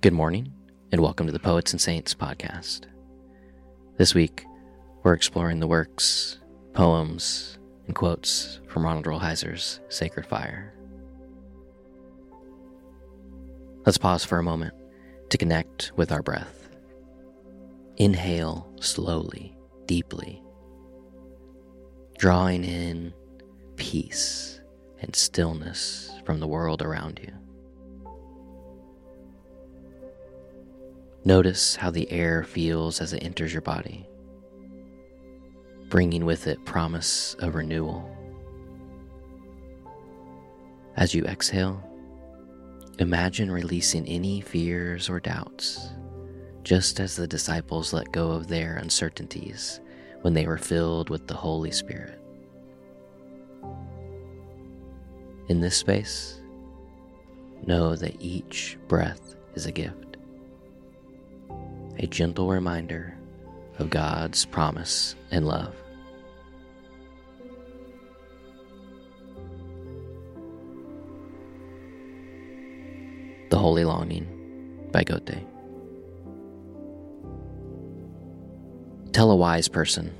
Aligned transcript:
Good 0.00 0.12
morning, 0.12 0.52
and 0.92 1.00
welcome 1.00 1.26
to 1.26 1.32
the 1.32 1.40
Poets 1.40 1.72
and 1.72 1.80
Saints 1.80 2.14
podcast. 2.14 2.82
This 3.96 4.14
week, 4.14 4.44
we're 5.02 5.12
exploring 5.12 5.58
the 5.58 5.66
works, 5.66 6.38
poems, 6.72 7.58
and 7.88 7.96
quotes 7.96 8.60
from 8.68 8.84
Ronald 8.84 9.06
Rolheiser's 9.06 9.80
Sacred 9.88 10.24
Fire. 10.24 10.72
Let's 13.84 13.98
pause 13.98 14.24
for 14.24 14.38
a 14.38 14.42
moment 14.44 14.72
to 15.30 15.36
connect 15.36 15.90
with 15.96 16.12
our 16.12 16.22
breath. 16.22 16.70
Inhale 17.96 18.72
slowly, 18.80 19.58
deeply, 19.86 20.40
drawing 22.18 22.62
in 22.62 23.12
peace 23.74 24.60
and 25.00 25.16
stillness 25.16 26.12
from 26.24 26.38
the 26.38 26.46
world 26.46 26.82
around 26.82 27.18
you. 27.20 27.32
Notice 31.24 31.76
how 31.76 31.90
the 31.90 32.10
air 32.10 32.44
feels 32.44 33.00
as 33.00 33.12
it 33.12 33.22
enters 33.22 33.52
your 33.52 33.62
body, 33.62 34.08
bringing 35.88 36.24
with 36.24 36.46
it 36.46 36.64
promise 36.64 37.34
of 37.40 37.54
renewal. 37.54 38.08
As 40.96 41.14
you 41.14 41.24
exhale, 41.24 41.82
imagine 42.98 43.50
releasing 43.50 44.06
any 44.06 44.40
fears 44.40 45.08
or 45.08 45.20
doubts, 45.20 45.88
just 46.62 47.00
as 47.00 47.16
the 47.16 47.26
disciples 47.26 47.92
let 47.92 48.12
go 48.12 48.30
of 48.30 48.48
their 48.48 48.76
uncertainties 48.76 49.80
when 50.22 50.34
they 50.34 50.46
were 50.46 50.58
filled 50.58 51.10
with 51.10 51.26
the 51.26 51.34
Holy 51.34 51.72
Spirit. 51.72 52.20
In 55.48 55.60
this 55.60 55.76
space, 55.76 56.40
know 57.66 57.96
that 57.96 58.16
each 58.20 58.78
breath 58.86 59.34
is 59.54 59.66
a 59.66 59.72
gift 59.72 60.07
a 61.98 62.06
gentle 62.06 62.48
reminder 62.48 63.16
of 63.78 63.90
God's 63.90 64.44
promise 64.44 65.16
and 65.30 65.46
love. 65.46 65.74
The 73.50 73.58
Holy 73.58 73.84
Longing 73.84 74.88
by 74.92 75.02
Goethe. 75.02 75.42
Tell 79.12 79.30
a 79.32 79.36
wise 79.36 79.66
person, 79.66 80.14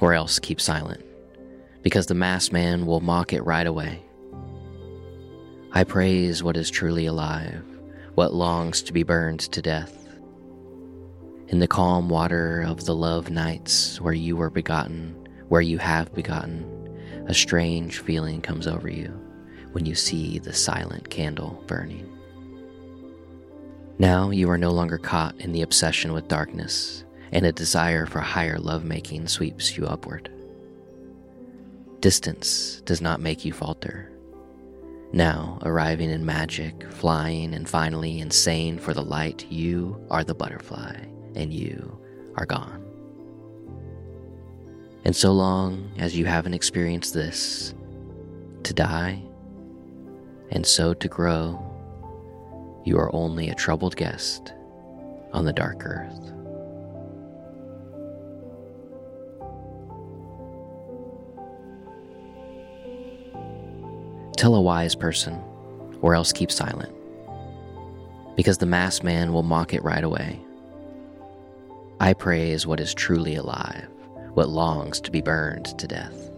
or 0.00 0.14
else 0.14 0.38
keep 0.38 0.60
silent, 0.60 1.04
because 1.82 2.06
the 2.06 2.14
masked 2.14 2.52
man 2.52 2.86
will 2.86 3.00
mock 3.00 3.34
it 3.34 3.42
right 3.42 3.66
away. 3.66 4.02
I 5.72 5.84
praise 5.84 6.42
what 6.42 6.56
is 6.56 6.70
truly 6.70 7.04
alive, 7.04 7.62
what 8.14 8.32
longs 8.32 8.82
to 8.82 8.92
be 8.92 9.02
burned 9.02 9.40
to 9.40 9.60
death 9.60 9.99
in 11.50 11.58
the 11.58 11.66
calm 11.66 12.08
water 12.08 12.62
of 12.62 12.84
the 12.84 12.94
love 12.94 13.28
nights 13.28 14.00
where 14.00 14.14
you 14.14 14.36
were 14.36 14.50
begotten, 14.50 15.28
where 15.48 15.60
you 15.60 15.78
have 15.78 16.14
begotten, 16.14 16.64
a 17.26 17.34
strange 17.34 17.98
feeling 17.98 18.40
comes 18.40 18.68
over 18.68 18.88
you 18.88 19.08
when 19.72 19.84
you 19.84 19.96
see 19.96 20.38
the 20.38 20.52
silent 20.52 21.10
candle 21.10 21.62
burning. 21.66 22.08
Now 23.98 24.30
you 24.30 24.48
are 24.48 24.58
no 24.58 24.70
longer 24.70 24.96
caught 24.96 25.40
in 25.40 25.50
the 25.50 25.62
obsession 25.62 26.12
with 26.12 26.28
darkness, 26.28 27.04
and 27.32 27.44
a 27.44 27.52
desire 27.52 28.06
for 28.06 28.20
higher 28.20 28.58
lovemaking 28.58 29.26
sweeps 29.26 29.76
you 29.76 29.86
upward. 29.86 30.30
Distance 31.98 32.80
does 32.84 33.00
not 33.00 33.20
make 33.20 33.44
you 33.44 33.52
falter. 33.52 34.08
Now, 35.12 35.58
arriving 35.62 36.10
in 36.10 36.24
magic, 36.24 36.84
flying, 36.92 37.54
and 37.54 37.68
finally 37.68 38.20
insane 38.20 38.78
for 38.78 38.94
the 38.94 39.02
light, 39.02 39.50
you 39.50 40.00
are 40.10 40.22
the 40.22 40.34
butterfly 40.34 40.94
and 41.34 41.52
you 41.52 41.98
are 42.36 42.46
gone. 42.46 42.84
And 45.04 45.16
so 45.16 45.32
long 45.32 45.90
as 45.98 46.16
you 46.16 46.26
haven't 46.26 46.54
experienced 46.54 47.14
this, 47.14 47.74
to 48.62 48.74
die 48.74 49.22
and 50.50 50.66
so 50.66 50.94
to 50.94 51.08
grow, 51.08 51.58
you 52.84 52.98
are 52.98 53.14
only 53.14 53.48
a 53.48 53.54
troubled 53.54 53.96
guest 53.96 54.52
on 55.32 55.44
the 55.44 55.52
dark 55.52 55.84
earth. 55.84 56.32
Tell 64.36 64.54
a 64.54 64.60
wise 64.60 64.94
person, 64.94 65.38
or 66.00 66.14
else 66.14 66.32
keep 66.32 66.50
silent, 66.50 66.92
because 68.36 68.58
the 68.58 68.66
masked 68.66 69.04
man 69.04 69.32
will 69.32 69.42
mock 69.42 69.74
it 69.74 69.84
right 69.84 70.02
away. 70.02 70.40
I 72.02 72.14
praise 72.14 72.66
what 72.66 72.80
is 72.80 72.94
truly 72.94 73.34
alive, 73.34 73.86
what 74.32 74.48
longs 74.48 75.02
to 75.02 75.10
be 75.10 75.20
burned 75.20 75.78
to 75.78 75.86
death. 75.86 76.30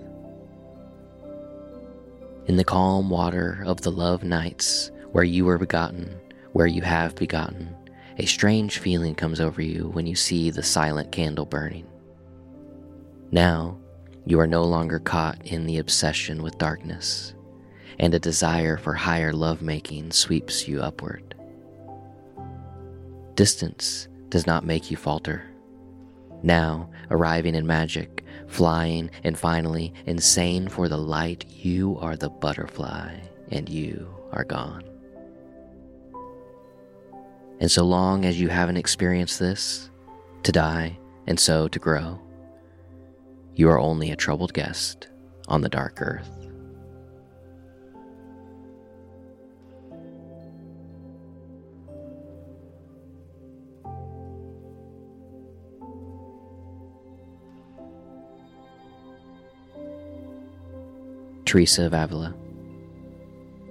In 2.47 2.57
the 2.57 2.65
calm 2.65 3.09
water 3.09 3.63
of 3.65 3.81
the 3.81 3.93
love 3.93 4.25
nights 4.25 4.91
where 5.13 5.23
you 5.23 5.45
were 5.45 5.59
begotten, 5.59 6.19
where 6.51 6.67
you 6.67 6.83
have 6.83 7.15
begotten, 7.15 7.73
a 8.19 8.27
strange 8.27 8.79
feeling 8.79 9.15
comes 9.15 9.41
over 9.41 9.63
you 9.63 9.87
when 9.91 10.05
you 10.05 10.17
see 10.17 10.51
the 10.51 10.65
silent 10.65 11.13
candle 11.13 11.47
burning. 11.47 11.87
Now, 13.31 13.79
you 14.27 14.41
are 14.41 14.49
no 14.49 14.65
longer 14.65 14.99
caught 14.99 15.47
in 15.47 15.67
the 15.67 15.79
obsession 15.79 16.43
with 16.43 16.59
darkness, 16.59 17.35
and 18.01 18.13
a 18.13 18.19
desire 18.19 18.79
for 18.79 18.95
higher 18.95 19.33
lovemaking 19.33 20.11
sweeps 20.11 20.67
you 20.67 20.83
upward. 20.83 21.37
Distance 23.37 24.09
does 24.29 24.45
not 24.45 24.67
make 24.67 24.91
you 24.91 24.97
falter 24.97 25.52
now, 26.43 26.91
arriving 27.11 27.55
in 27.55 27.67
magic, 27.67 28.25
flying, 28.49 29.11
and 29.25 29.39
finally, 29.39 29.95
insane 30.07 30.69
for 30.69 30.89
the 30.89 30.99
light, 30.99 31.45
you 31.49 31.97
are 32.01 32.17
the 32.17 32.31
butterfly, 32.31 33.17
and 33.51 33.69
you 33.69 34.09
are 34.33 34.45
gone. 34.45 34.83
And 37.61 37.71
so 37.71 37.85
long 37.85 38.25
as 38.25 38.41
you 38.41 38.49
haven't 38.49 38.77
experienced 38.77 39.39
this, 39.39 39.89
to 40.43 40.51
die 40.51 40.99
and 41.29 41.39
so 41.39 41.69
to 41.69 41.79
grow, 41.79 42.21
you 43.55 43.69
are 43.69 43.79
only 43.79 44.11
a 44.11 44.17
troubled 44.17 44.53
guest 44.53 45.09
on 45.47 45.61
the 45.61 45.69
dark 45.69 46.03
earth. 46.03 46.42
Teresa 61.53 61.85
of 61.85 61.93
Avila. 61.93 62.31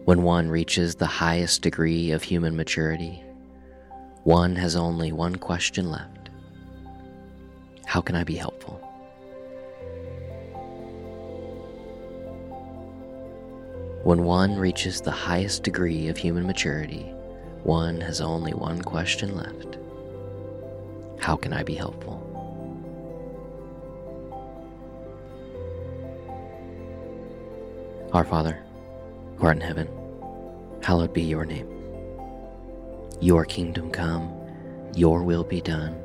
When 0.05 0.21
one 0.21 0.51
reaches 0.51 0.93
the 0.93 1.07
highest 1.07 1.63
degree 1.63 2.11
of 2.11 2.21
human 2.21 2.55
maturity, 2.55 3.23
one 4.23 4.55
has 4.55 4.75
only 4.75 5.11
one 5.11 5.37
question 5.37 5.89
left 5.89 6.29
How 7.87 7.99
can 7.99 8.15
I 8.15 8.23
be 8.23 8.35
helpful? 8.35 8.75
When 14.03 14.25
one 14.25 14.57
reaches 14.57 15.01
the 15.01 15.09
highest 15.09 15.63
degree 15.63 16.07
of 16.07 16.17
human 16.17 16.45
maturity, 16.45 17.11
one 17.63 17.99
has 18.01 18.21
only 18.21 18.53
one 18.53 18.83
question 18.83 19.35
left 19.35 19.79
How 21.19 21.35
can 21.35 21.51
I 21.51 21.63
be 21.63 21.73
helpful? 21.73 22.30
Our 28.13 28.25
Father, 28.25 28.61
who 29.37 29.45
art 29.45 29.55
in 29.55 29.61
heaven, 29.61 29.87
hallowed 30.83 31.13
be 31.13 31.21
your 31.21 31.45
name. 31.45 31.69
Your 33.21 33.45
kingdom 33.45 33.89
come, 33.89 34.33
your 34.93 35.23
will 35.23 35.45
be 35.45 35.61
done, 35.61 35.95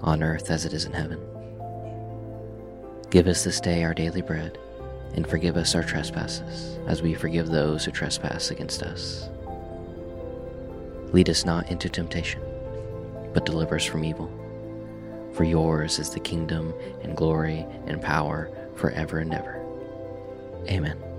on 0.00 0.24
earth 0.24 0.50
as 0.50 0.64
it 0.64 0.72
is 0.72 0.86
in 0.86 0.92
heaven. 0.92 1.20
Give 3.10 3.28
us 3.28 3.44
this 3.44 3.60
day 3.60 3.84
our 3.84 3.94
daily 3.94 4.22
bread, 4.22 4.58
and 5.14 5.24
forgive 5.24 5.56
us 5.56 5.76
our 5.76 5.84
trespasses, 5.84 6.78
as 6.88 7.00
we 7.00 7.14
forgive 7.14 7.46
those 7.46 7.84
who 7.84 7.92
trespass 7.92 8.50
against 8.50 8.82
us. 8.82 9.28
Lead 11.12 11.30
us 11.30 11.44
not 11.44 11.70
into 11.70 11.88
temptation, 11.88 12.42
but 13.32 13.46
deliver 13.46 13.76
us 13.76 13.84
from 13.84 14.04
evil. 14.04 14.28
For 15.32 15.44
yours 15.44 16.00
is 16.00 16.10
the 16.10 16.18
kingdom, 16.18 16.74
and 17.02 17.16
glory, 17.16 17.64
and 17.86 18.02
power, 18.02 18.50
forever 18.74 19.18
and 19.18 19.32
ever. 19.32 19.64
Amen. 20.68 21.11